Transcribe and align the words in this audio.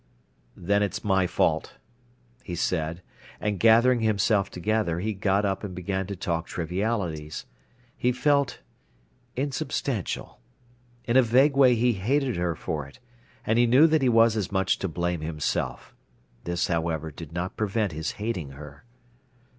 "Then 0.57 0.81
it's 0.81 1.03
my 1.03 1.27
fault," 1.27 1.75
he 2.41 2.55
said, 2.55 3.03
and, 3.39 3.59
gathering 3.59 3.99
himself 3.99 4.49
together, 4.49 4.99
he 4.99 5.13
got 5.13 5.45
up 5.45 5.63
and 5.63 5.75
began 5.75 6.07
to 6.07 6.15
talk 6.15 6.47
trivialities. 6.47 7.45
He 7.95 8.11
felt 8.11 8.61
insubstantial. 9.35 10.39
In 11.05 11.17
a 11.17 11.21
vague 11.21 11.55
way 11.55 11.75
he 11.75 11.93
hated 11.93 12.35
her 12.37 12.55
for 12.55 12.87
it. 12.87 12.97
And 13.45 13.59
he 13.59 13.67
knew 13.67 13.87
he 13.87 14.09
was 14.09 14.35
as 14.35 14.51
much 14.51 14.79
to 14.79 14.87
blame 14.87 15.21
himself. 15.21 15.93
This, 16.45 16.65
however, 16.65 17.11
did 17.11 17.31
not 17.31 17.55
prevent 17.55 17.91
his 17.91 18.13
hating 18.13 18.53
her. 18.53 18.85